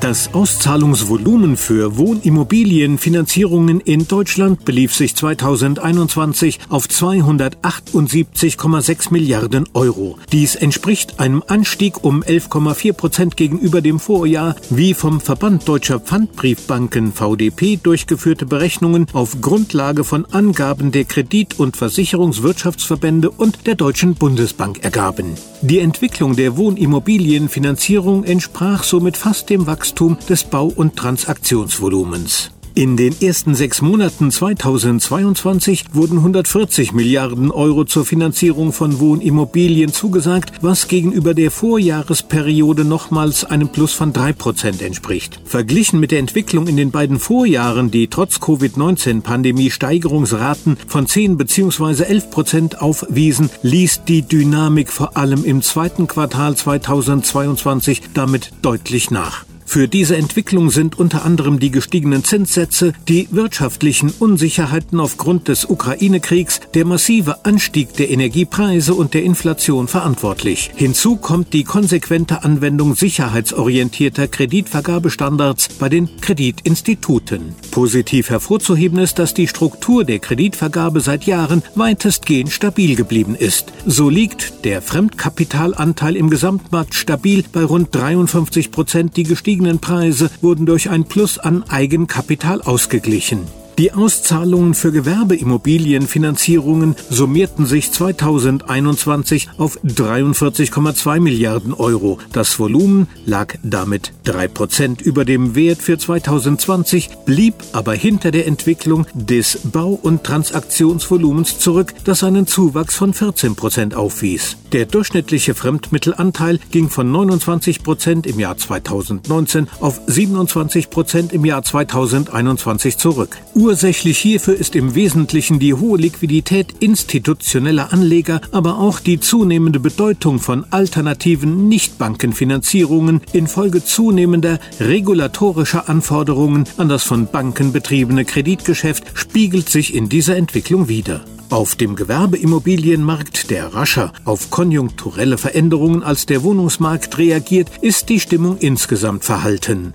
Das 0.00 0.32
Auszahlungsvolumen 0.32 1.56
für 1.56 1.98
Wohnimmobilienfinanzierungen 1.98 3.80
in 3.80 4.06
Deutschland 4.06 4.64
belief 4.64 4.94
sich 4.94 5.16
2021 5.16 6.60
auf 6.68 6.86
278,6 6.86 9.12
Milliarden 9.12 9.64
Euro. 9.74 10.16
Dies 10.30 10.54
entspricht 10.54 11.18
einem 11.18 11.42
Anstieg 11.48 12.04
um 12.04 12.22
11,4 12.22 12.92
Prozent 12.92 13.36
gegenüber 13.36 13.80
dem 13.80 13.98
Vorjahr, 13.98 14.54
wie 14.70 14.94
vom 14.94 15.20
Verband 15.20 15.66
Deutscher 15.66 15.98
Pfandbriefbanken 15.98 17.12
VDP 17.12 17.80
durchgeführte 17.82 18.46
Berechnungen 18.46 19.06
auf 19.14 19.40
Grundlage 19.40 20.04
von 20.04 20.26
Angaben 20.26 20.92
der 20.92 21.06
Kredit- 21.06 21.58
und 21.58 21.76
Versicherungswirtschaftsverbände 21.76 23.32
und 23.32 23.66
der 23.66 23.74
Deutschen 23.74 24.14
Bundesbank 24.14 24.84
ergaben. 24.84 25.34
Die 25.60 25.80
Entwicklung 25.80 26.36
der 26.36 26.56
Wohnimmobilienfinanzierung 26.56 28.22
entsprach 28.22 28.84
somit 28.84 29.16
fast 29.16 29.50
dem 29.50 29.66
Wachstum 29.66 29.87
des 30.28 30.44
Bau- 30.44 30.72
und 30.74 30.96
Transaktionsvolumens. 30.96 32.50
In 32.78 32.96
den 32.96 33.12
ersten 33.20 33.56
sechs 33.56 33.82
Monaten 33.82 34.30
2022 34.30 35.86
wurden 35.94 36.18
140 36.18 36.92
Milliarden 36.92 37.50
Euro 37.50 37.84
zur 37.84 38.04
Finanzierung 38.04 38.72
von 38.72 39.00
Wohnimmobilien 39.00 39.92
zugesagt, 39.92 40.52
was 40.60 40.86
gegenüber 40.86 41.34
der 41.34 41.50
Vorjahresperiode 41.50 42.84
nochmals 42.84 43.44
einem 43.44 43.70
Plus 43.70 43.94
von 43.94 44.12
drei 44.12 44.32
Prozent 44.32 44.80
entspricht. 44.80 45.40
Verglichen 45.44 45.98
mit 45.98 46.12
der 46.12 46.20
Entwicklung 46.20 46.68
in 46.68 46.76
den 46.76 46.92
beiden 46.92 47.18
Vorjahren, 47.18 47.90
die 47.90 48.06
trotz 48.06 48.38
Covid-19-Pandemie 48.38 49.72
Steigerungsraten 49.72 50.76
von 50.86 51.08
10 51.08 51.36
bzw. 51.36 52.04
11 52.04 52.30
Prozent 52.30 52.80
aufwiesen, 52.80 53.50
ließ 53.62 54.04
die 54.06 54.22
Dynamik 54.22 54.92
vor 54.92 55.16
allem 55.16 55.44
im 55.44 55.62
zweiten 55.62 56.06
Quartal 56.06 56.54
2022 56.54 58.02
damit 58.14 58.52
deutlich 58.62 59.10
nach. 59.10 59.47
Für 59.68 59.86
diese 59.86 60.16
Entwicklung 60.16 60.70
sind 60.70 60.98
unter 60.98 61.26
anderem 61.26 61.58
die 61.60 61.70
gestiegenen 61.70 62.24
Zinssätze, 62.24 62.94
die 63.06 63.28
wirtschaftlichen 63.32 64.10
Unsicherheiten 64.18 64.98
aufgrund 64.98 65.48
des 65.48 65.66
Ukraine-Kriegs, 65.66 66.62
der 66.72 66.86
massive 66.86 67.44
Anstieg 67.44 67.92
der 67.92 68.08
Energiepreise 68.08 68.94
und 68.94 69.12
der 69.12 69.24
Inflation 69.24 69.86
verantwortlich. 69.86 70.70
Hinzu 70.74 71.16
kommt 71.16 71.52
die 71.52 71.64
konsequente 71.64 72.44
Anwendung 72.44 72.94
sicherheitsorientierter 72.94 74.26
Kreditvergabestandards 74.26 75.68
bei 75.78 75.90
den 75.90 76.18
Kreditinstituten. 76.22 77.54
Positiv 77.70 78.30
hervorzuheben 78.30 78.98
ist, 78.98 79.18
dass 79.18 79.34
die 79.34 79.48
Struktur 79.48 80.04
der 80.04 80.18
Kreditvergabe 80.18 81.02
seit 81.02 81.24
Jahren 81.24 81.62
weitestgehend 81.74 82.52
stabil 82.52 82.96
geblieben 82.96 83.34
ist. 83.34 83.70
So 83.84 84.08
liegt 84.08 84.64
der 84.64 84.80
Fremdkapitalanteil 84.80 86.16
im 86.16 86.30
Gesamtmarkt 86.30 86.94
stabil 86.94 87.44
bei 87.52 87.64
rund 87.64 87.94
53 87.94 88.70
Prozent, 88.70 89.18
die 89.18 89.24
gestiegen 89.24 89.57
gestiegenen 89.58 89.80
Preise 89.80 90.30
wurden 90.40 90.66
durch 90.66 90.88
ein 90.88 91.02
Plus 91.04 91.38
an 91.38 91.64
Eigenkapital 91.68 92.62
ausgeglichen. 92.62 93.40
Die 93.76 93.92
Auszahlungen 93.92 94.74
für 94.74 94.92
Gewerbeimmobilienfinanzierungen 94.92 96.94
summierten 97.10 97.66
sich 97.66 97.90
2021 97.92 99.50
auf 99.58 99.78
43,2 99.84 101.20
Milliarden 101.20 101.74
Euro. 101.74 102.18
Das 102.32 102.58
Volumen 102.58 103.06
lag 103.24 103.54
damit 103.62 104.12
drei 104.28 104.46
Prozent 104.46 105.00
über 105.00 105.24
dem 105.24 105.54
Wert 105.54 105.80
für 105.80 105.96
2020, 105.96 107.08
blieb 107.24 107.54
aber 107.72 107.94
hinter 107.94 108.30
der 108.30 108.46
Entwicklung 108.46 109.06
des 109.14 109.60
Bau- 109.64 109.98
und 110.02 110.22
Transaktionsvolumens 110.22 111.58
zurück, 111.58 111.94
das 112.04 112.22
einen 112.22 112.46
Zuwachs 112.46 112.94
von 112.94 113.14
14 113.14 113.56
Prozent 113.56 113.94
aufwies. 113.94 114.58
Der 114.72 114.84
durchschnittliche 114.84 115.54
Fremdmittelanteil 115.54 116.60
ging 116.70 116.90
von 116.90 117.10
29 117.10 117.82
Prozent 117.82 118.26
im 118.26 118.38
Jahr 118.38 118.58
2019 118.58 119.66
auf 119.80 119.98
27 120.06 120.90
Prozent 120.90 121.32
im 121.32 121.46
Jahr 121.46 121.62
2021 121.62 122.98
zurück. 122.98 123.38
Ursächlich 123.54 124.18
hierfür 124.18 124.56
ist 124.56 124.76
im 124.76 124.94
Wesentlichen 124.94 125.58
die 125.58 125.72
hohe 125.72 125.98
Liquidität 125.98 126.74
institutioneller 126.80 127.94
Anleger, 127.94 128.42
aber 128.52 128.78
auch 128.78 129.00
die 129.00 129.20
zunehmende 129.20 129.80
Bedeutung 129.80 130.38
von 130.38 130.66
alternativen 130.70 131.68
Nichtbankenfinanzierungen 131.68 133.22
infolge 133.32 133.82
zunehmender 134.18 134.58
regulatorischer 134.80 135.88
Anforderungen 135.88 136.64
an 136.76 136.88
das 136.88 137.04
von 137.04 137.28
Banken 137.28 137.72
betriebene 137.72 138.24
Kreditgeschäft 138.24 139.04
spiegelt 139.14 139.68
sich 139.68 139.94
in 139.94 140.08
dieser 140.08 140.36
Entwicklung 140.36 140.88
wider. 140.88 141.20
Auf 141.50 141.76
dem 141.76 141.94
Gewerbeimmobilienmarkt, 141.94 143.48
der 143.48 143.72
rascher 143.74 144.12
auf 144.24 144.50
konjunkturelle 144.50 145.38
Veränderungen 145.38 146.02
als 146.02 146.26
der 146.26 146.42
Wohnungsmarkt 146.42 147.16
reagiert, 147.16 147.70
ist 147.80 148.08
die 148.08 148.18
Stimmung 148.18 148.58
insgesamt 148.58 149.24
verhalten. 149.24 149.94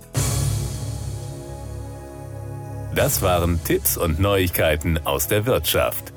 Das 2.96 3.22
waren 3.22 3.60
Tipps 3.66 3.98
und 3.98 4.22
Neuigkeiten 4.22 5.00
aus 5.04 5.28
der 5.28 5.46
Wirtschaft. 5.46 6.13